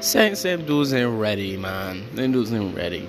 Saints 0.00 0.42
them 0.42 0.64
dudes 0.64 0.92
ain't 0.92 1.20
ready, 1.20 1.56
man. 1.56 2.02
Them 2.14 2.32
dudes 2.32 2.52
ain't 2.52 2.74
ready. 2.74 3.08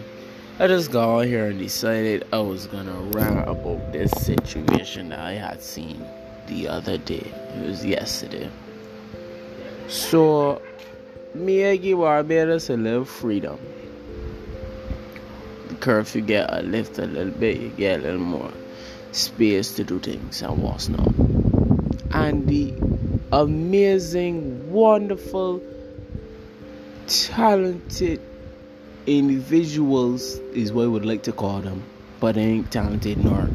I 0.60 0.68
just 0.68 0.92
got 0.92 1.22
out 1.22 1.26
here 1.26 1.48
and 1.48 1.58
decided 1.58 2.28
I 2.32 2.40
was 2.40 2.68
gonna 2.68 3.00
rant 3.14 3.50
about 3.50 3.94
this 3.94 4.12
situation 4.12 5.10
that 5.10 5.20
I 5.20 5.34
had 5.34 5.64
seen 5.64 6.06
the 6.48 6.68
other 6.68 6.98
day. 6.98 7.32
It 7.56 7.66
was 7.66 7.86
yesterday. 7.86 8.52
So, 9.88 10.62
me 11.34 11.66
I 11.66 11.78
give 11.78 11.98
Barbados 11.98 12.70
a 12.70 12.78
little 12.78 13.06
freedom. 13.06 13.60
The 15.70 15.76
curfew 15.76 16.22
get 16.22 16.54
a 16.54 16.62
lift 16.62 17.00
a 17.00 17.06
little 17.06 17.34
bit, 17.34 17.60
you 17.60 17.70
get 17.70 18.02
a 18.02 18.04
little 18.04 18.20
more 18.20 18.52
space 19.14 19.74
to 19.76 19.84
do 19.84 19.98
things 19.98 20.42
and 20.44 20.62
what's 20.62 20.90
not. 20.90 21.49
And 22.12 22.48
the 22.48 22.74
amazing, 23.32 24.72
wonderful, 24.72 25.62
talented 27.08 28.22
individuals 29.06 30.38
is 30.54 30.72
what 30.72 30.84
I 30.84 30.88
would 30.88 31.06
like 31.06 31.24
to 31.24 31.32
call 31.32 31.60
them. 31.62 31.84
But 32.20 32.36
they 32.36 32.42
ain't 32.42 32.72
talented 32.72 33.24
nor 33.24 33.50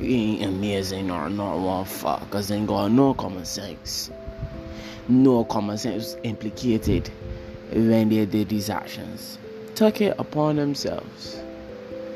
ain't 0.00 0.42
amazing 0.42 1.06
nor 1.06 1.30
not 1.30 1.58
one 1.58 1.84
fuck 1.84 2.28
cause 2.30 2.48
they 2.48 2.56
ain't 2.56 2.66
got 2.66 2.90
no 2.90 3.14
common 3.14 3.44
sense. 3.44 4.10
No 5.08 5.44
common 5.44 5.78
sense 5.78 6.16
implicated 6.22 7.10
when 7.72 8.08
they 8.08 8.26
did 8.26 8.48
these 8.48 8.70
actions. 8.70 9.38
Took 9.74 10.00
it 10.00 10.16
upon 10.18 10.56
themselves 10.56 11.40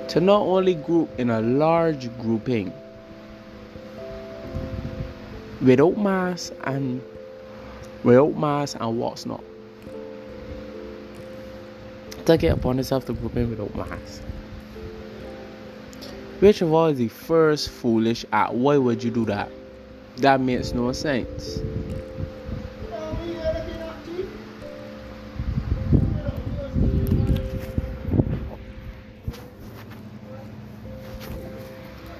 to 0.08 0.20
not 0.20 0.40
only 0.40 0.74
group 0.74 1.08
in 1.18 1.30
a 1.30 1.40
large 1.40 2.16
grouping 2.18 2.72
without 5.60 5.96
mass 5.96 6.52
and 6.64 7.00
without 8.04 8.36
mass 8.36 8.74
and 8.74 8.98
what's 8.98 9.26
not 9.26 9.42
take 12.26 12.42
it 12.42 12.48
upon 12.48 12.78
itself 12.78 13.06
to 13.06 13.12
in 13.12 13.50
without 13.50 13.74
mask. 13.76 14.20
Which 16.40 16.60
of 16.60 16.72
all 16.72 16.86
is 16.86 16.98
the 16.98 17.08
first 17.08 17.70
foolish 17.70 18.26
act? 18.32 18.52
Why 18.52 18.76
would 18.76 19.02
you 19.02 19.10
do 19.10 19.24
that? 19.26 19.48
That 20.18 20.40
makes 20.40 20.72
no 20.72 20.92
sense. 20.92 21.60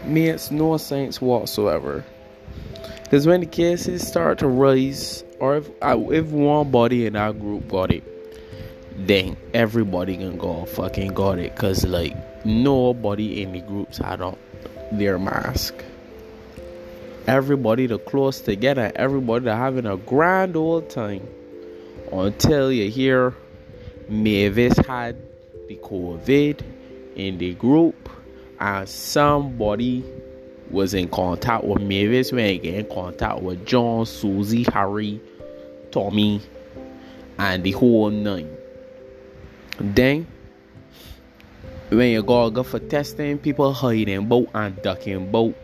Makes 0.05 0.51
no 0.53 0.77
sense 0.77 1.21
whatsoever. 1.21 2.05
Because 3.07 3.25
when 3.25 3.39
the 3.39 3.47
cases 3.47 4.05
start 4.05 4.39
to 4.41 4.49
rise, 4.49 5.23
or 5.39 5.59
if, 5.59 5.71
if 5.81 6.27
one 6.27 6.73
body 6.73 7.07
in 7.07 7.15
our 7.15 7.33
group 7.33 7.69
got 7.69 7.93
it, 7.93 8.03
then 9.07 9.37
everybody 9.55 10.17
can 10.17 10.37
go 10.37 10.65
fucking 10.65 11.15
got 11.15 11.39
it. 11.39 11.55
Because 11.55 11.87
like 11.87 12.17
nobody 12.45 13.43
in 13.43 13.53
the 13.53 13.61
groups 13.61 13.99
had 13.99 14.21
on 14.21 14.37
their 14.91 15.21
mask. 15.21 15.85
Everybody 17.29 17.87
to 17.87 17.99
close 17.99 18.41
together 18.41 18.91
everybody 18.97 19.45
to 19.45 19.55
having 19.55 19.87
a 19.87 19.97
grand 19.97 20.57
old 20.57 20.91
time. 20.91 21.29
Until 22.11 22.73
you 22.73 22.91
hear 22.91 23.35
mavis 24.09 24.77
had 24.79 25.17
the 25.69 25.77
covid 25.77 26.61
in 27.15 27.39
the 27.39 27.55
group 27.55 28.09
and 28.59 28.89
somebody 28.89 30.05
was 30.71 30.95
in 30.95 31.09
contact 31.09 31.65
with 31.65 31.83
mavis 31.83 32.33
when 32.33 32.47
he 32.47 32.59
get 32.59 32.75
in 32.75 32.87
contact 32.95 33.41
with 33.41 33.65
john 33.67 34.05
susie 34.05 34.65
harry 34.73 35.21
tommy 35.91 36.41
and 37.39 37.65
the 37.65 37.73
whole 37.73 38.11
nine 38.11 38.57
then, 39.79 40.27
when 41.91 42.11
you 42.11 42.23
go, 42.23 42.51
go 42.51 42.63
for 42.63 42.79
testing, 42.79 43.39
people 43.39 43.73
hiding 43.73 44.27
boat 44.27 44.49
and 44.55 44.81
ducking 44.83 45.31
boat 45.31 45.55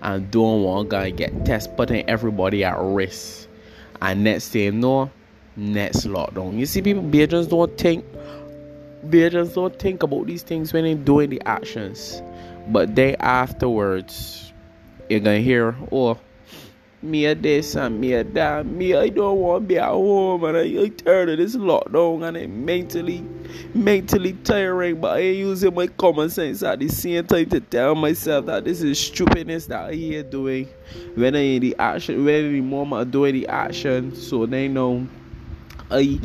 and 0.00 0.30
don't 0.30 0.62
want 0.62 0.90
to 0.90 1.10
get 1.10 1.44
test, 1.44 1.76
putting 1.76 2.08
everybody 2.08 2.64
at 2.64 2.78
risk. 2.78 3.48
And 4.00 4.24
next 4.24 4.50
thing 4.50 4.80
no, 4.80 5.10
next 5.56 6.06
lockdown. 6.06 6.58
You 6.58 6.66
see, 6.66 6.82
people 6.82 7.02
they 7.02 7.26
just 7.26 7.50
don't 7.50 7.76
think, 7.76 8.04
they 9.02 9.28
just 9.30 9.54
don't 9.54 9.76
think 9.78 10.02
about 10.02 10.26
these 10.26 10.42
things 10.42 10.72
when 10.72 10.84
they're 10.84 10.94
doing 10.94 11.30
the 11.30 11.42
actions. 11.44 12.22
But 12.68 12.94
day 12.94 13.16
afterwards, 13.16 14.52
you're 15.08 15.20
gonna 15.20 15.40
hear, 15.40 15.76
oh, 15.92 16.18
me 17.02 17.26
a 17.26 17.34
this 17.34 17.76
and 17.76 18.00
me 18.00 18.14
a 18.14 18.24
that. 18.24 18.66
Me, 18.66 18.94
I 18.94 19.08
don't 19.08 19.38
want 19.38 19.62
to 19.62 19.66
be 19.68 19.78
at 19.78 19.88
home 19.88 20.44
and 20.44 20.56
I, 20.56 20.62
I 20.82 20.88
tired 20.88 21.28
of 21.28 21.38
this 21.38 21.56
lockdown 21.56 22.26
and 22.26 22.36
it 22.36 22.48
mentally, 22.48 23.24
mentally 23.74 24.32
tiring. 24.32 25.00
But 25.00 25.16
I 25.16 25.20
ain't 25.20 25.38
using 25.38 25.74
my 25.74 25.86
common 25.86 26.30
sense 26.30 26.62
at 26.62 26.80
the 26.80 26.88
same 26.88 27.26
time 27.26 27.48
to 27.50 27.60
tell 27.60 27.94
myself 27.94 28.46
that 28.46 28.64
this 28.64 28.82
is 28.82 28.98
stupidness 28.98 29.66
that 29.66 29.90
I 29.90 29.92
here 29.92 30.22
doing. 30.22 30.68
When 31.14 31.36
I 31.36 31.40
in 31.40 31.62
the 31.62 31.76
action, 31.78 32.24
when 32.24 32.52
the 32.52 32.60
moment 32.60 33.02
I'm 33.02 33.10
doing 33.10 33.34
the 33.34 33.48
action, 33.48 34.14
so 34.14 34.46
they 34.46 34.68
know 34.68 35.06
I 35.90 36.18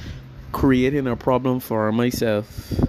creating 0.51 1.07
a 1.07 1.15
problem 1.15 1.59
for 1.59 1.91
myself. 1.91 2.81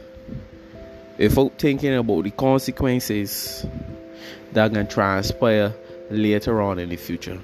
Without 1.18 1.58
thinking 1.58 1.94
about 1.94 2.24
the 2.24 2.30
consequences 2.30 3.66
that 4.52 4.72
can 4.72 4.86
transpire 4.86 5.74
later 6.10 6.60
on 6.60 6.78
in 6.78 6.88
the 6.88 6.96
future. 6.96 7.40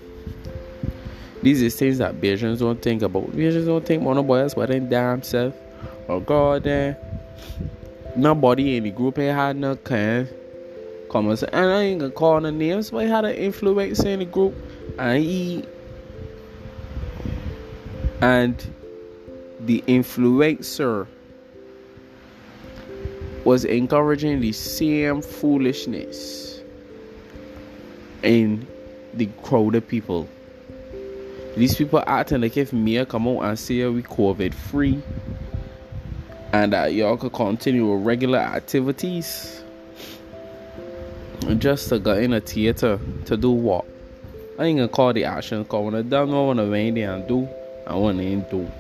These 1.43 1.63
are 1.63 1.71
things 1.71 1.99
that 1.99 2.21
Bajans 2.21 2.59
don't 2.59 2.83
think 2.83 3.03
about. 3.03 3.31
Bajans 3.33 3.67
don't 3.67 3.85
think 3.85 4.03
about 4.03 4.15
nobody 4.15 4.43
else 4.43 4.55
but 4.55 4.69
them 4.69 4.89
damn 4.89 5.23
self. 5.23 5.55
Or 6.09 6.21
God 6.21 6.65
damn. 6.65 6.97
Nobody 8.17 8.77
in 8.77 8.85
the 8.85 8.91
group 8.91 9.19
ain't 9.19 9.37
had 9.37 9.57
no 9.57 9.77
kind 9.77 10.29
comments. 11.09 11.45
And 11.45 11.71
I 11.71 11.83
ain't 11.83 12.01
gonna 12.01 12.13
call 12.13 12.41
no 12.41 12.51
names, 12.51 12.91
but 12.91 13.05
he 13.05 13.11
had 13.11 13.25
an 13.25 13.35
influence 13.35 14.01
in 14.01 14.19
the 14.19 14.25
group. 14.25 14.55
And 14.99 15.23
he 15.23 15.65
and 18.21 18.57
the 19.61 19.83
influencer 19.87 21.07
was 23.49 23.65
encouraging 23.65 24.41
the 24.41 24.53
same 24.53 25.23
foolishness 25.23 26.61
in 28.23 28.67
the 29.15 29.25
crowded 29.43 29.89
people. 29.89 30.29
These 31.57 31.75
people 31.77 32.05
acting 32.07 32.43
like 32.43 32.59
if 32.59 32.75
me 32.75 33.03
come 33.07 33.27
out 33.27 33.41
and 33.41 33.59
say 33.59 33.87
we 33.87 34.03
COVID 34.03 34.53
free 34.53 35.01
and 36.53 36.75
that 36.75 36.93
y'all 36.93 37.17
could 37.17 37.33
continue 37.33 37.91
with 37.91 38.05
regular 38.07 38.39
activities 38.39 39.63
just 41.57 41.89
to 41.89 41.99
go 41.99 42.19
in 42.19 42.35
a 42.35 42.43
theater 42.43 43.01
to 43.25 43.37
do 43.39 43.51
what? 43.51 43.87
I 44.59 44.67
ain't 44.67 44.77
gonna 44.77 44.89
call 44.89 45.15
the 45.15 45.25
action 45.25 45.65
call 45.65 45.87
when 45.87 45.95
I 45.95 46.03
don't 46.03 46.31
know 46.31 46.45
what 46.45 46.59
I 46.59 46.65
and 46.65 47.27
do 47.27 47.49
I 47.87 47.95
ain't 47.95 48.51
do. 48.51 48.71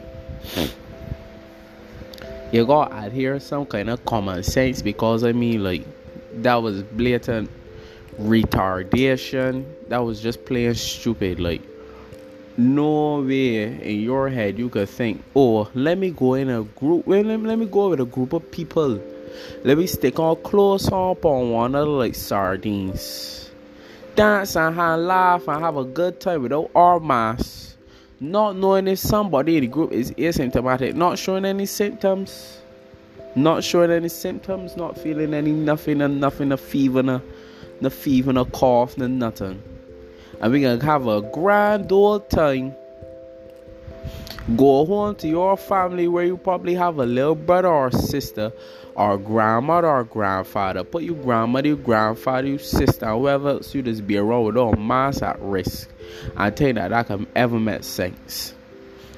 You 2.51 2.65
gotta 2.65 3.07
adhere 3.07 3.39
some 3.41 3.67
kind 3.67 3.91
of 3.91 4.05
common 4.05 4.43
sense 4.43 4.81
because 4.83 5.23
I 5.25 5.33
mean 5.33 5.63
like 5.63 5.85
that 6.43 6.57
was 6.57 6.83
blatant 6.83 7.51
retardation. 8.21 9.65
That 9.89 9.99
was 9.99 10.21
just 10.21 10.45
plain 10.45 10.75
stupid 10.75 11.41
like 11.41 11.63
no 12.59 13.21
way 13.21 13.63
in 13.65 14.01
your 14.01 14.29
head 14.29 14.59
you 14.59 14.69
could 14.69 14.89
think, 14.89 15.23
oh, 15.35 15.71
let 15.75 15.97
me 15.97 16.11
go 16.11 16.35
in 16.35 16.51
a 16.51 16.63
group, 16.65 17.07
well, 17.07 17.23
let, 17.23 17.39
me, 17.39 17.47
let 17.47 17.59
me 17.59 17.67
go 17.67 17.91
with 17.91 18.01
a 18.01 18.05
group 18.05 18.33
of 18.33 18.51
people. 18.51 19.01
Let 19.63 19.79
me 19.79 19.87
stick 19.87 20.19
all 20.19 20.35
close 20.35 20.89
up 20.89 21.25
on 21.25 21.51
one 21.53 21.71
another 21.71 21.91
like 21.91 22.17
sardines. 22.17 23.51
Dance 24.17 24.57
and 24.57 24.75
have 24.75 24.99
laugh 24.99 25.47
and 25.47 25.63
have 25.63 25.77
a 25.77 25.85
good 25.85 26.19
time 26.19 26.43
without 26.43 26.71
our 26.75 26.99
masks. 26.99 27.68
Not 28.21 28.57
knowing 28.57 28.89
if 28.89 28.99
somebody 28.99 29.57
in 29.57 29.63
the 29.63 29.69
group 29.69 29.93
is 29.93 30.11
asymptomatic, 30.13 30.95
not 30.95 31.19
showing 31.19 31.45
any 31.45 31.67
symptoms. 31.67 32.61
Not 33.37 33.63
showing 33.63 33.91
any 33.91 34.09
symptoms, 34.09 34.77
not 34.77 34.99
feeling 34.99 35.35
any 35.35 35.53
nothing 35.53 36.01
and 36.01 36.21
nothing, 36.21 36.51
a 36.51 36.57
fever, 36.57 37.03
no, 37.03 37.23
no 37.81 37.91
fever, 37.91 38.33
no 38.33 38.45
cough, 38.47 38.99
no 38.99 39.07
nothing 39.07 39.63
and 40.41 40.53
we're 40.53 40.79
gonna 40.79 40.85
have 40.85 41.07
a 41.07 41.21
grand 41.21 41.91
old 41.91 42.29
time. 42.31 42.75
Go 44.57 44.87
home 44.87 45.15
to 45.17 45.29
your 45.29 45.57
family 45.57 46.09
where 46.09 46.25
you 46.25 46.37
probably 46.37 46.75
have 46.75 46.99
a 46.99 47.05
little 47.05 47.35
brother 47.35 47.69
or 47.69 47.91
sister, 47.91 48.53
or 48.95 49.19
grandmother 49.19 49.89
or 49.89 50.05
grandfather. 50.05 50.85
Put 50.85 51.03
your 51.03 51.17
grandmother, 51.17 51.69
your 51.69 51.77
grandfather, 51.77 52.49
your 52.49 52.59
sister, 52.59 53.07
whoever 53.11 53.51
else 53.51 53.75
you 53.75 53.83
just 53.83 54.07
be 54.07 54.17
around 54.17 54.45
with 54.45 54.57
all 54.57 54.73
mass 54.75 55.21
at 55.23 55.39
risk. 55.41 55.91
I 56.37 56.51
you 56.51 56.77
that 56.77 56.89
that 56.89 57.07
can 57.07 57.27
ever 57.35 57.59
make 57.59 57.85
sense. 57.85 58.55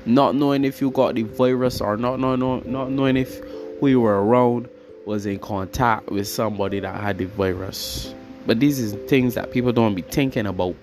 Not 0.06 0.34
knowing 0.34 0.64
if 0.64 0.80
you 0.80 0.90
got 0.90 1.14
the 1.14 1.22
virus 1.22 1.80
or 1.80 1.96
not, 1.96 2.20
not, 2.20 2.36
not, 2.36 2.66
knowing 2.90 3.16
if 3.16 3.40
we 3.82 3.96
were 3.96 4.24
around 4.24 4.68
was 5.06 5.26
in 5.26 5.38
contact 5.38 6.08
with 6.10 6.26
somebody 6.28 6.80
that 6.80 7.00
had 7.00 7.18
the 7.18 7.26
virus. 7.26 8.14
But 8.46 8.60
these 8.60 8.78
is 8.78 8.94
things 9.08 9.34
that 9.34 9.50
people 9.52 9.72
don't 9.72 9.94
be 9.94 10.02
thinking 10.02 10.46
about. 10.46 10.74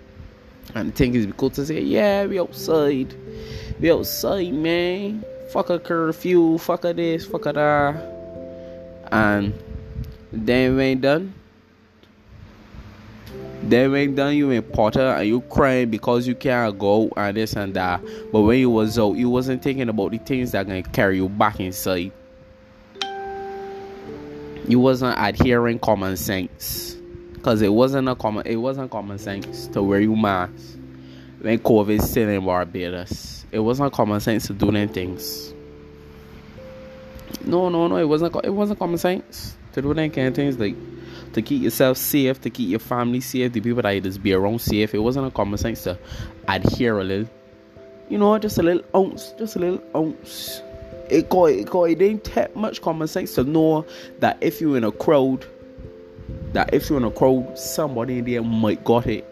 And 0.76 0.90
the 0.90 0.96
thing 0.96 1.16
is, 1.16 1.28
cool 1.38 1.50
to 1.52 1.66
say, 1.66 1.82
yeah, 1.82 2.26
we 2.26 2.40
outside. 2.40 3.16
We 3.80 3.92
outside, 3.92 4.54
man. 4.54 5.24
Fuck 5.52 5.70
a 5.70 5.80
curfew, 5.80 6.58
fuck 6.58 6.84
a 6.84 6.94
this, 6.94 7.26
fuck 7.26 7.46
a 7.46 7.54
that. 7.54 9.08
And 9.12 9.54
then 10.32 10.76
we 10.76 10.84
ain't 10.84 11.02
done. 11.02 11.34
Then 13.68 13.92
when 13.92 14.16
done 14.16 14.38
you 14.38 14.50
in 14.52 14.64
Potter 14.64 15.02
and 15.02 15.28
you 15.28 15.42
crying 15.42 15.90
because 15.90 16.26
you 16.26 16.36
can't 16.36 16.80
go 16.80 17.10
and 17.18 17.36
this 17.36 17.54
and 17.54 17.74
that. 17.74 18.02
But 18.32 18.44
when 18.44 18.60
you 18.60 18.70
was 18.70 18.98
out, 18.98 19.18
you 19.18 19.30
wasn't 19.30 19.62
thinking 19.62 19.90
about 19.90 20.12
the 20.12 20.20
things 20.20 20.54
that 20.54 20.68
gonna 20.68 20.84
carry 20.84 21.18
you 21.18 21.28
back 21.28 21.60
inside. 21.60 22.14
You 24.70 24.80
wasn't 24.80 25.18
adhering 25.20 25.80
common 25.80 26.16
sense. 26.16 26.96
Cause 27.42 27.62
it 27.62 27.74
wasn't 27.74 28.08
a 28.08 28.16
common 28.16 28.48
it 28.48 28.56
wasn't 28.56 28.90
common 28.90 29.18
sense 29.18 29.68
to 29.68 29.84
wear 29.84 30.00
your 30.00 30.16
mask 30.16 30.78
when 31.40 31.60
COVID 31.60 32.02
still 32.02 32.30
in 32.30 32.46
Barbados. 32.46 33.46
It 33.52 33.60
wasn't 33.60 33.92
common 33.92 34.22
sense 34.22 34.48
to 34.48 34.54
do 34.54 34.72
them 34.72 34.88
things. 34.88 35.54
No, 37.46 37.68
no, 37.68 37.88
no, 37.88 37.98
it 37.98 38.08
wasn't 38.08 38.34
it 38.46 38.50
wasn't 38.50 38.80
common 38.80 38.98
sense 38.98 39.58
to 39.74 39.82
do 39.82 39.94
them 39.94 40.10
kind 40.10 40.30
of 40.30 40.36
things 40.36 40.58
like 40.58 40.76
to 41.34 41.42
keep 41.42 41.62
yourself 41.62 41.98
safe, 41.98 42.42
to 42.42 42.50
keep 42.50 42.70
your 42.70 42.80
family 42.80 43.22
safe, 43.22 43.54
the 43.54 43.62
people 43.62 43.82
that 43.82 43.92
you 43.92 44.02
just 44.02 44.24
be 44.24 44.34
around 44.34 44.60
safe. 44.60 44.94
It 44.94 45.00
wasn't 45.00 45.28
a 45.28 45.32
common 45.32 45.58
sense 45.58 45.84
to 45.84 45.98
adhere 46.48 47.00
a 47.00 47.04
little. 47.04 47.30
You 48.10 48.18
know, 48.18 48.38
just 48.40 48.58
a 48.58 48.64
little 48.64 48.84
ounce, 48.96 49.34
just 49.38 49.56
a 49.56 49.60
little 49.60 49.84
ounce. 49.96 50.62
It 51.10 51.30
got, 51.30 51.46
it 51.46 51.70
got, 51.70 51.84
it 51.86 52.00
didn't 52.00 52.24
take 52.24 52.56
much 52.56 52.82
common 52.82 53.08
sense 53.08 53.36
to 53.36 53.44
know 53.44 53.86
that 54.20 54.38
if 54.42 54.60
you're 54.62 54.78
in 54.78 54.84
a 54.84 54.92
crowd, 54.92 55.46
that 56.54 56.74
if 56.74 56.90
you're 56.90 57.00
in 57.00 57.06
a 57.06 57.12
crowd, 57.12 57.58
somebody 57.58 58.20
in 58.20 58.26
there 58.26 58.44
might 58.44 58.84
got 58.84 59.08
it. 59.08 59.26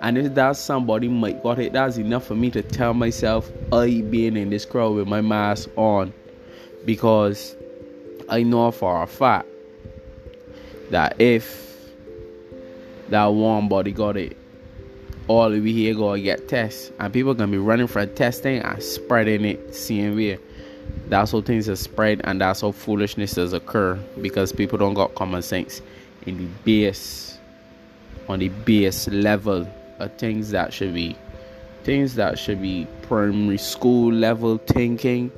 And 0.00 0.16
if 0.16 0.34
that 0.34 0.56
somebody 0.56 1.08
might 1.08 1.42
got 1.42 1.58
it, 1.58 1.72
that's 1.72 1.96
enough 1.96 2.26
for 2.26 2.36
me 2.36 2.50
to 2.52 2.62
tell 2.62 2.94
myself 2.94 3.50
I 3.72 4.02
being 4.02 4.36
in 4.36 4.50
this 4.50 4.64
crowd 4.64 4.94
with 4.94 5.08
my 5.08 5.20
mask 5.20 5.68
on. 5.76 6.12
Because 6.84 7.56
I 8.28 8.42
know 8.44 8.70
for 8.70 9.02
a 9.02 9.06
fact 9.06 9.48
that 10.90 11.20
if 11.20 11.68
that 13.08 13.26
one 13.26 13.68
body 13.68 13.92
got 13.92 14.16
it, 14.16 14.36
all 15.26 15.50
we 15.50 15.72
here 15.72 15.94
gonna 15.94 16.20
get 16.20 16.48
tests, 16.48 16.90
and 16.98 17.12
people 17.12 17.34
gonna 17.34 17.52
be 17.52 17.58
running 17.58 17.86
for 17.86 18.04
testing 18.06 18.60
and 18.60 18.82
spreading 18.82 19.44
it 19.44 19.70
CMV. 19.70 20.38
That's 21.08 21.32
how 21.32 21.42
things 21.42 21.68
are 21.68 21.76
spread, 21.76 22.20
and 22.24 22.40
that's 22.40 22.62
how 22.62 22.72
foolishnesses 22.72 23.52
occur 23.52 23.98
because 24.22 24.52
people 24.52 24.78
don't 24.78 24.94
got 24.94 25.14
common 25.14 25.42
sense 25.42 25.82
in 26.26 26.38
the 26.38 26.46
base, 26.64 27.38
on 28.28 28.38
the 28.38 28.48
base 28.48 29.08
level 29.08 29.66
of 29.98 30.16
things 30.16 30.50
that 30.50 30.72
should 30.72 30.94
be, 30.94 31.16
things 31.84 32.14
that 32.14 32.38
should 32.38 32.62
be 32.62 32.86
primary 33.02 33.58
school 33.58 34.12
level 34.12 34.58
thinking. 34.58 35.30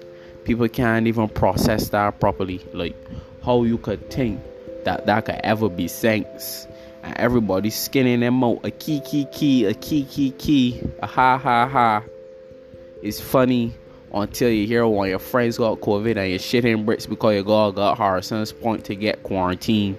People 0.44 0.68
can't 0.68 1.06
even 1.06 1.28
process 1.28 1.88
that 1.90 2.18
properly. 2.18 2.60
Like 2.72 2.96
how 3.44 3.62
you 3.64 3.78
could 3.78 4.10
think 4.10 4.40
that 4.84 5.06
that 5.06 5.24
could 5.24 5.40
ever 5.42 5.68
be 5.68 5.88
thanks. 5.88 6.66
And 7.02 7.16
everybody 7.16 7.70
skinning 7.70 8.20
them 8.20 8.44
out. 8.44 8.60
A 8.64 8.70
key, 8.70 9.00
key, 9.00 9.26
key, 9.32 9.64
a 9.64 9.74
key, 9.74 10.04
key, 10.04 10.32
key, 10.32 10.82
a 11.02 11.06
ha, 11.06 11.38
ha, 11.38 11.66
ha. 11.66 12.02
It's 13.02 13.20
funny 13.20 13.74
until 14.12 14.50
you 14.50 14.66
hear 14.66 14.86
one 14.86 15.06
of 15.06 15.10
your 15.10 15.18
friends 15.18 15.56
got 15.56 15.80
COVID 15.80 16.16
and 16.16 16.30
you're 16.30 16.38
shitting 16.38 16.84
bricks 16.84 17.06
because 17.06 17.34
your 17.34 17.44
girl 17.44 17.72
got 17.72 17.96
Harrison's 17.96 18.52
Point 18.52 18.84
to 18.86 18.94
get 18.94 19.22
quarantined. 19.22 19.96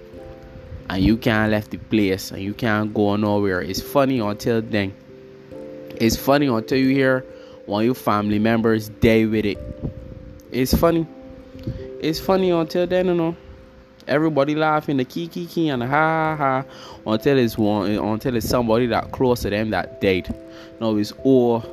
And 0.89 1.03
you 1.03 1.15
can't 1.17 1.51
left 1.51 1.71
the 1.71 1.77
place 1.77 2.31
and 2.31 2.41
you 2.41 2.53
can't 2.53 2.93
go 2.93 3.15
nowhere. 3.15 3.61
It's 3.61 3.81
funny 3.81 4.19
until 4.19 4.61
then. 4.61 4.93
It's 5.95 6.17
funny 6.17 6.47
until 6.47 6.77
you 6.77 6.89
hear 6.89 7.25
one 7.65 7.81
of 7.81 7.85
your 7.85 7.95
family 7.95 8.39
members 8.39 8.89
die 8.89 9.25
with 9.25 9.45
it. 9.45 9.57
It's 10.51 10.73
funny. 10.73 11.07
It's 12.01 12.19
funny 12.19 12.49
until 12.49 12.87
then, 12.87 13.07
you 13.07 13.13
know. 13.13 13.35
Everybody 14.07 14.55
laughing, 14.55 14.97
the 14.97 15.05
key 15.05 15.27
key 15.27 15.69
and 15.69 15.81
the 15.81 15.87
ha 15.87 16.35
ha 16.35 16.65
until 17.05 17.37
it's 17.37 17.57
one 17.57 17.91
eh, 17.91 17.99
until 17.99 18.35
it's 18.35 18.49
somebody 18.49 18.87
that 18.87 19.11
close 19.11 19.41
to 19.41 19.49
them 19.49 19.69
that 19.69 20.01
dead. 20.01 20.33
No, 20.79 20.97
it's 20.97 21.13
all 21.23 21.63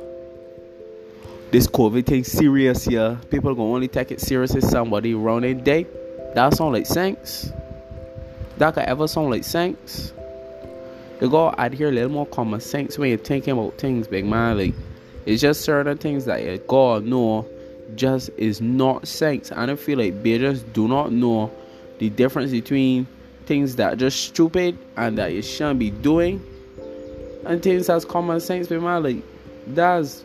this 1.51 1.65
COVID 1.67 2.05
thing 2.05 2.23
serious 2.23 2.85
here. 2.85 3.19
People 3.31 3.55
gonna 3.55 3.73
only 3.73 3.87
take 3.87 4.11
it 4.11 4.21
serious 4.21 4.53
if 4.53 4.63
somebody 4.63 5.15
running 5.15 5.63
dead. 5.63 5.87
That 6.35 6.53
sound 6.53 6.73
like 6.73 6.85
sense. 6.85 7.51
That 8.57 8.75
could 8.75 8.83
ever 8.83 9.07
sound 9.07 9.31
like 9.31 9.43
sense. 9.43 10.13
You 11.21 11.29
gotta 11.29 11.61
adhere 11.61 11.89
a 11.89 11.91
little 11.91 12.11
more 12.11 12.27
common 12.27 12.61
sense 12.61 12.97
when 12.97 13.09
you're 13.09 13.17
thinking 13.17 13.53
about 13.53 13.77
things, 13.77 14.07
big 14.07 14.25
man. 14.25 14.57
Like 14.57 14.75
it's 15.25 15.41
just 15.41 15.61
certain 15.61 15.97
things 15.97 16.25
that 16.25 16.43
you 16.43 16.57
gotta 16.67 17.05
know 17.05 17.47
just 17.95 18.29
is 18.37 18.61
not 18.61 19.07
sense. 19.07 19.51
I 19.51 19.65
don't 19.65 19.79
feel 19.79 19.97
like 19.97 20.21
they 20.21 20.37
just 20.37 20.71
do 20.73 20.87
not 20.87 21.11
know 21.11 21.51
the 21.99 22.09
difference 22.09 22.51
between 22.51 23.07
things 23.45 23.75
that 23.75 23.93
are 23.93 23.95
just 23.95 24.19
stupid 24.25 24.77
and 24.97 25.17
that 25.17 25.33
you 25.33 25.41
shouldn't 25.41 25.79
be 25.79 25.91
doing 25.91 26.43
and 27.45 27.61
things 27.63 27.87
that's 27.87 28.05
common 28.05 28.39
sense 28.39 28.67
but 28.67 28.81
man 28.81 29.03
like 29.03 29.23
that's 29.67 30.23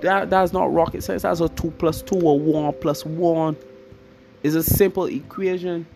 that 0.00 0.30
that's 0.30 0.52
not 0.52 0.72
rocket 0.72 1.02
science. 1.02 1.22
That's 1.22 1.40
a 1.40 1.48
two 1.48 1.70
plus 1.72 2.02
two 2.02 2.20
or 2.20 2.38
one 2.38 2.72
plus 2.80 3.04
one. 3.04 3.56
It's 4.42 4.54
a 4.54 4.62
simple 4.62 5.06
equation. 5.06 5.86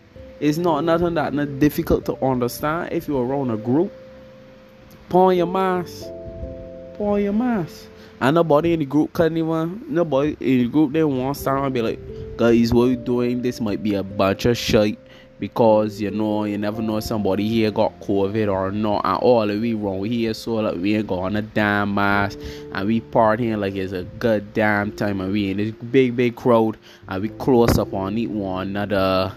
It's 0.40 0.58
not 0.58 0.84
nothing 0.84 1.14
that 1.14 1.34
not 1.34 1.58
difficult 1.58 2.06
to 2.06 2.24
understand 2.24 2.92
if 2.92 3.06
you're 3.06 3.24
around 3.24 3.50
a 3.50 3.56
group. 3.56 3.92
On 5.12 5.36
your 5.36 5.46
mask 5.46 6.04
on 7.00 7.20
your 7.22 7.32
mask 7.32 7.86
and 8.20 8.34
nobody 8.34 8.74
in 8.74 8.78
the 8.78 8.84
group 8.84 9.12
couldn't 9.12 9.36
even 9.36 9.82
nobody 9.88 10.36
in 10.38 10.58
the 10.58 10.68
group 10.68 10.92
they 10.92 11.02
want 11.02 11.34
to 11.34 11.42
stand 11.42 11.64
and 11.64 11.74
be 11.74 11.82
like 11.82 11.98
guys, 12.40 12.72
what 12.72 12.86
you 12.86 12.96
doing? 12.96 13.42
This 13.42 13.60
might 13.60 13.82
be 13.82 13.96
a 13.96 14.02
bunch 14.02 14.46
of 14.46 14.56
shit 14.56 14.98
because 15.38 16.00
you 16.00 16.10
know 16.10 16.44
you 16.44 16.56
never 16.56 16.80
know 16.80 16.98
somebody 16.98 17.46
here 17.46 17.70
got 17.70 18.00
COVID 18.00 18.50
or 18.50 18.72
not. 18.72 19.04
And 19.04 19.18
all 19.18 19.46
we 19.46 19.74
wrong 19.74 20.02
here 20.06 20.32
so 20.32 20.54
like 20.54 20.76
we 20.76 20.96
ain't 20.96 21.10
on 21.10 21.36
a 21.36 21.42
damn 21.42 21.94
mask 21.94 22.38
and 22.72 22.86
we 22.86 23.02
partying 23.02 23.60
like 23.60 23.74
it's 23.74 23.92
a 23.92 24.04
good 24.18 24.54
damn 24.54 24.90
time. 24.92 25.20
And 25.20 25.30
we 25.32 25.50
in 25.50 25.58
this 25.58 25.72
big 25.90 26.16
big 26.16 26.34
crowd. 26.34 26.78
And 27.08 27.20
we 27.20 27.28
close 27.28 27.76
up 27.78 27.92
on 27.92 28.16
each 28.16 28.30
one 28.30 28.68
another. 28.68 29.34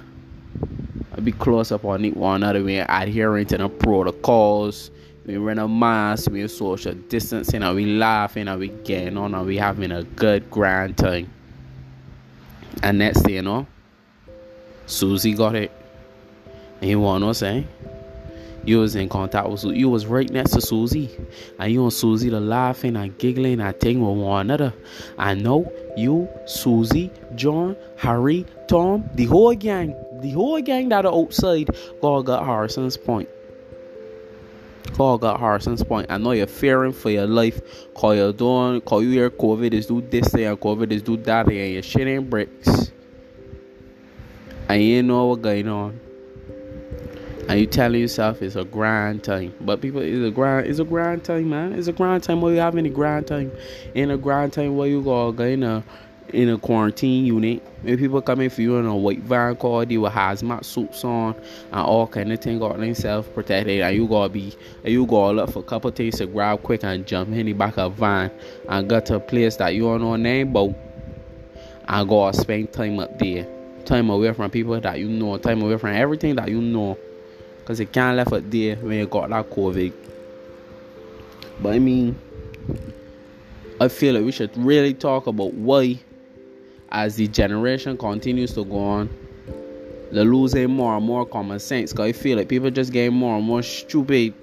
We 1.21 1.33
close 1.33 1.73
up 1.73 1.83
on 1.83 2.05
each 2.05 2.13
one 2.13 2.41
another. 2.41 2.63
We 2.63 2.77
adhering 2.77 3.47
to 3.47 3.57
the 3.57 3.67
protocols. 3.67 4.91
We 5.25 5.35
run 5.35 5.59
a 5.59 5.67
mask. 5.67 6.31
We 6.31 6.47
social 6.47 6.93
distancing. 6.93 7.63
And 7.63 7.75
we 7.75 7.85
laughing. 7.85 8.47
And 8.47 8.61
we 8.61 8.69
getting 8.69 9.17
on. 9.17 9.35
And 9.35 9.45
we 9.45 9.57
having 9.57 9.91
a 9.91 10.03
good 10.03 10.49
grand 10.49 10.97
time 10.97 11.29
and 12.81 12.97
next 12.97 13.21
thing 13.21 13.35
you 13.35 13.41
know, 13.41 13.67
Susie 14.85 15.33
got 15.33 15.55
it. 15.55 15.71
And 16.81 16.89
you 16.89 16.99
wanna 16.99 17.19
know 17.19 17.27
what 17.27 17.65
You 18.65 18.79
was 18.79 18.95
in 18.95 19.09
contact 19.09 19.49
with 19.49 19.59
Susie. 19.59 19.77
You 19.77 19.89
was 19.89 20.05
right 20.05 20.29
next 20.29 20.51
to 20.51 20.61
Susie. 20.61 21.09
And 21.59 21.71
you 21.71 21.83
and 21.83 21.93
Susie 21.93 22.29
the 22.29 22.39
laughing 22.39 22.95
and 22.95 23.17
giggling 23.17 23.59
and 23.59 23.79
thing 23.79 24.01
with 24.01 24.17
one 24.17 24.47
another. 24.47 24.73
I 25.17 25.33
know 25.33 25.71
you, 25.97 26.29
Susie, 26.45 27.11
John, 27.35 27.75
Harry, 27.97 28.45
Tom, 28.67 29.09
the 29.15 29.25
whole 29.25 29.53
gang, 29.55 29.95
the 30.21 30.31
whole 30.31 30.61
gang 30.61 30.89
that 30.89 31.05
are 31.05 31.13
outside, 31.13 31.69
all 32.01 32.23
got 32.23 32.45
Harrison's 32.45 32.97
Point. 32.97 33.29
Call 34.91 35.17
got 35.17 35.39
Harrison's 35.39 35.83
Point. 35.83 36.07
I 36.09 36.17
know 36.17 36.31
you're 36.31 36.47
fearing 36.47 36.93
for 36.93 37.09
your 37.09 37.25
life. 37.25 37.61
Call 37.93 38.15
you 38.15 38.31
doing 38.33 38.81
call 38.81 39.01
you 39.01 39.11
hear 39.11 39.29
COVID 39.29 39.73
is 39.73 39.87
do 39.87 40.01
this 40.01 40.27
thing 40.29 40.45
and 40.45 40.59
COVID 40.59 40.91
is 40.91 41.01
do 41.01 41.17
that 41.17 41.47
thing 41.47 41.57
and 41.57 41.73
you're 41.73 41.81
shitting 41.81 42.29
bricks. 42.29 42.91
And 44.69 44.83
you 44.83 45.03
know 45.03 45.25
what's 45.27 45.41
going 45.41 45.67
on. 45.67 45.99
And 47.49 47.59
you 47.59 47.67
telling 47.67 48.01
yourself 48.01 48.41
it's 48.41 48.55
a 48.55 48.63
grind 48.63 49.23
time. 49.23 49.53
But 49.61 49.81
people 49.81 50.01
it's 50.01 50.25
a 50.25 50.31
grind 50.31 50.67
it's 50.67 50.79
a 50.79 50.83
grind 50.83 51.23
time, 51.23 51.49
man. 51.49 51.73
It's 51.73 51.87
a 51.87 51.93
grind 51.93 52.23
time 52.23 52.41
where 52.41 52.53
you 52.53 52.59
have 52.59 52.77
any 52.77 52.89
grind 52.89 53.27
time. 53.27 53.51
In 53.95 54.11
a 54.11 54.17
grind 54.17 54.53
time 54.53 54.77
where 54.77 54.87
you 54.87 55.01
go 55.01 55.29
in 55.29 55.63
a 55.63 55.83
in 56.29 56.49
a 56.49 56.57
quarantine 56.57 57.25
unit. 57.25 57.61
When 57.81 57.97
people 57.97 58.21
coming 58.21 58.49
for 58.49 58.61
you 58.61 58.77
in 58.77 58.85
a 58.85 58.95
white 58.95 59.19
van 59.19 59.55
car, 59.55 59.85
they 59.85 59.97
with 59.97 60.13
hazmat 60.13 60.63
suits 60.63 61.03
on 61.03 61.35
and 61.71 61.81
all 61.81 62.07
kind 62.07 62.31
of 62.31 62.39
thing 62.39 62.59
got 62.59 62.77
themselves 62.77 63.27
protected 63.29 63.81
and 63.81 63.95
you 63.95 64.07
gotta 64.07 64.29
be 64.29 64.55
and 64.83 64.93
you 64.93 65.05
gotta 65.05 65.33
look 65.33 65.51
for 65.51 65.59
a 65.59 65.63
couple 65.63 65.91
things 65.91 66.17
to 66.17 66.25
grab 66.25 66.63
quick 66.63 66.83
and 66.83 67.05
jump 67.05 67.29
in 67.29 67.45
the 67.45 67.53
back 67.53 67.77
of 67.77 67.93
van 67.93 68.31
and 68.69 68.89
go 68.89 68.99
to 68.99 69.15
a 69.15 69.19
place 69.19 69.57
that 69.57 69.75
you 69.75 69.83
don't 69.83 70.01
know 70.01 70.15
name 70.15 70.53
but 70.53 70.73
and 71.87 72.09
go 72.09 72.31
spend 72.31 72.71
time 72.71 72.99
up 72.99 73.19
there. 73.19 73.47
Time 73.85 74.09
away 74.09 74.31
from 74.31 74.49
people 74.49 74.79
that 74.79 74.97
you 74.99 75.09
know, 75.09 75.37
time 75.37 75.61
away 75.61 75.77
from 75.77 75.89
everything 75.89 76.35
that 76.35 76.49
you 76.49 76.61
know. 76.61 76.97
Cause 77.65 77.79
you 77.79 77.85
can't 77.85 78.17
left 78.17 78.31
it 78.33 78.51
there 78.51 78.75
when 78.77 78.99
you 78.99 79.07
got 79.07 79.29
that 79.29 79.49
COVID. 79.49 79.93
But 81.61 81.73
I 81.73 81.79
mean 81.79 82.17
I 83.79 83.87
feel 83.89 84.15
like 84.15 84.23
we 84.23 84.31
should 84.31 84.55
really 84.55 84.93
talk 84.93 85.27
about 85.27 85.53
why 85.53 85.99
as 86.93 87.15
the 87.15 87.27
generation 87.27 87.97
continues 87.97 88.53
to 88.53 88.63
go 88.63 88.77
on, 88.77 89.09
they're 90.11 90.23
losing 90.23 90.69
more 90.69 90.95
and 90.95 91.05
more 91.05 91.25
common 91.25 91.59
sense. 91.59 91.91
Cause 91.91 92.05
I 92.05 92.11
feel 92.11 92.37
like 92.37 92.47
people 92.47 92.69
just 92.69 92.93
getting 92.93 93.15
more 93.15 93.35
and 93.37 93.45
more 93.45 93.63
stupid. 93.63 94.33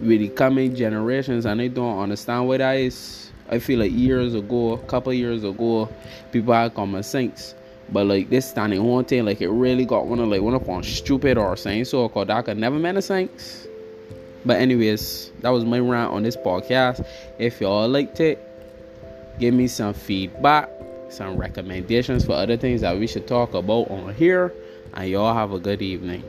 with 0.00 0.20
the 0.20 0.28
coming 0.28 0.74
generations 0.74 1.44
and 1.46 1.60
they 1.60 1.68
don't 1.68 1.98
understand 2.00 2.46
what 2.48 2.58
that 2.58 2.76
is. 2.76 3.30
I 3.50 3.58
feel 3.58 3.80
like 3.80 3.92
years 3.92 4.34
ago, 4.34 4.72
a 4.72 4.78
couple 4.86 5.12
years 5.12 5.44
ago, 5.44 5.88
people 6.30 6.54
had 6.54 6.74
common 6.74 7.02
sense. 7.02 7.54
But 7.90 8.06
like 8.06 8.30
this 8.30 8.48
standing 8.48 8.82
one 8.84 9.04
thing, 9.04 9.24
like 9.24 9.40
it 9.42 9.50
really 9.50 9.84
got 9.84 10.06
one 10.06 10.20
of 10.20 10.28
like 10.28 10.40
one 10.40 10.54
upon 10.54 10.82
stupid 10.84 11.36
or 11.36 11.56
saying 11.56 11.84
so 11.84 12.08
called 12.08 12.28
that 12.28 12.44
could 12.44 12.56
never 12.56 12.76
a 12.76 13.02
sense. 13.02 13.66
But 14.44 14.60
anyways, 14.60 15.30
that 15.40 15.50
was 15.50 15.64
my 15.64 15.78
rant 15.78 16.12
on 16.12 16.22
this 16.22 16.36
podcast. 16.36 17.06
If 17.38 17.60
y'all 17.60 17.88
liked 17.88 18.20
it, 18.20 18.38
give 19.38 19.54
me 19.54 19.68
some 19.68 19.92
feedback, 19.92 20.70
some 21.12 21.36
recommendations 21.36 22.24
for 22.24 22.32
other 22.32 22.56
things 22.56 22.80
that 22.80 22.98
we 22.98 23.06
should 23.06 23.26
talk 23.26 23.54
about 23.54 23.90
on 23.90 24.14
here, 24.14 24.52
and 24.94 25.08
y'all 25.08 25.34
have 25.34 25.52
a 25.52 25.58
good 25.58 25.82
evening. 25.82 26.22